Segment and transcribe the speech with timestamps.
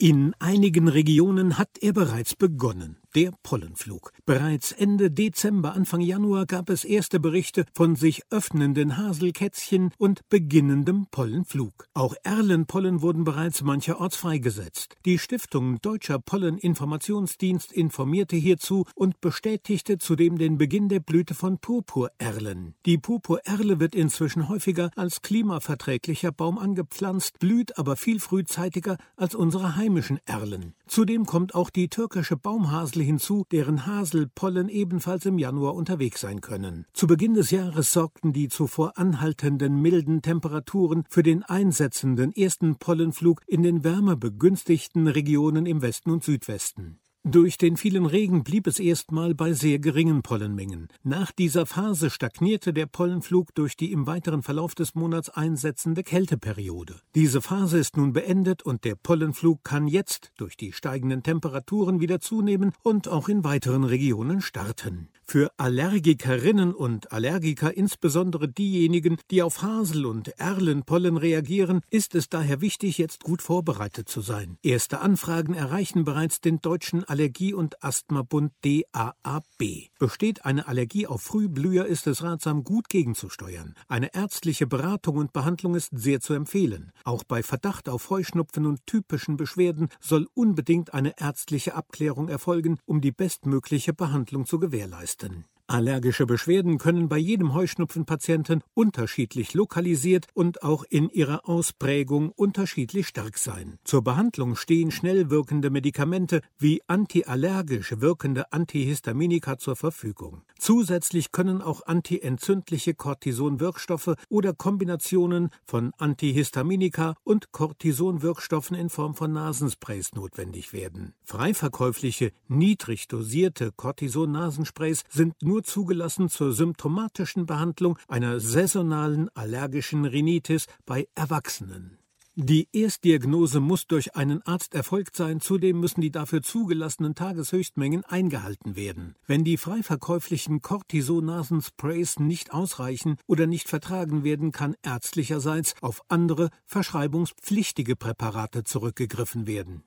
[0.00, 4.12] In einigen Regionen hat er bereits begonnen, der Pollenflug.
[4.24, 11.06] Bereits Ende Dezember, Anfang Januar gab es erste Berichte von sich öffnenden Haselkätzchen und beginnendem
[11.10, 11.88] Pollenflug.
[11.94, 14.96] Auch Erlenpollen wurden bereits mancherorts freigesetzt.
[15.04, 22.76] Die Stiftung Deutscher Polleninformationsdienst informierte hierzu und bestätigte zudem den Beginn der Blüte von Purpurerlen.
[22.86, 29.74] Die Purpurerle wird inzwischen häufiger als klimaverträglicher Baum angepflanzt, blüht aber viel frühzeitiger als unsere
[29.74, 30.74] Heim heimischen Erlen.
[30.86, 36.86] Zudem kommt auch die türkische Baumhasel hinzu, deren Haselpollen ebenfalls im Januar unterwegs sein können.
[36.92, 43.42] Zu Beginn des Jahres sorgten die zuvor anhaltenden milden Temperaturen für den einsetzenden ersten Pollenflug
[43.46, 46.98] in den wärmebegünstigten Regionen im Westen und Südwesten.
[47.30, 50.88] Durch den vielen Regen blieb es erstmal bei sehr geringen Pollenmengen.
[51.02, 57.02] Nach dieser Phase stagnierte der Pollenflug durch die im weiteren Verlauf des Monats einsetzende Kälteperiode.
[57.14, 62.18] Diese Phase ist nun beendet und der Pollenflug kann jetzt durch die steigenden Temperaturen wieder
[62.18, 65.10] zunehmen und auch in weiteren Regionen starten.
[65.30, 72.62] Für Allergikerinnen und Allergiker, insbesondere diejenigen, die auf Hasel- und Erlenpollen reagieren, ist es daher
[72.62, 74.56] wichtig, jetzt gut vorbereitet zu sein.
[74.62, 79.90] Erste Anfragen erreichen bereits den Deutschen Allergie- und Asthmabund DAAB.
[79.98, 83.74] Besteht eine Allergie auf Frühblüher, ist es ratsam, gut gegenzusteuern.
[83.86, 86.90] Eine ärztliche Beratung und Behandlung ist sehr zu empfehlen.
[87.04, 93.02] Auch bei Verdacht auf Heuschnupfen und typischen Beschwerden soll unbedingt eine ärztliche Abklärung erfolgen, um
[93.02, 95.57] die bestmögliche Behandlung zu gewährleisten Boston.
[95.70, 103.36] Allergische Beschwerden können bei jedem Heuschnupfenpatienten unterschiedlich lokalisiert und auch in ihrer Ausprägung unterschiedlich stark
[103.36, 103.78] sein.
[103.84, 110.40] Zur Behandlung stehen schnell wirkende Medikamente wie antiallergisch wirkende Antihistaminika zur Verfügung.
[110.58, 120.14] Zusätzlich können auch antientzündliche Cortisonwirkstoffe oder Kombinationen von Antihistaminika und Cortisonwirkstoffen in Form von Nasensprays
[120.14, 121.12] notwendig werden.
[121.24, 130.66] Freiverkäufliche, niedrig dosierte Cortison-Nasensprays sind nur nur zugelassen zur symptomatischen Behandlung einer saisonalen allergischen Rhinitis
[130.86, 131.98] bei Erwachsenen.
[132.36, 138.76] Die Erstdiagnose muss durch einen Arzt erfolgt sein, zudem müssen die dafür zugelassenen Tageshöchstmengen eingehalten
[138.76, 139.16] werden.
[139.26, 146.50] Wenn die frei verkäuflichen Cortisonasensprays nicht ausreichen oder nicht vertragen werden, kann ärztlicherseits auf andere
[146.66, 149.82] verschreibungspflichtige Präparate zurückgegriffen werden.